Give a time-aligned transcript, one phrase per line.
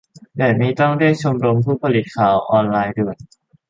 [0.37, 3.17] แบบนี้ต้องเรียกชมรมผู้ผลิตข่าวออนไลน์ด่วน!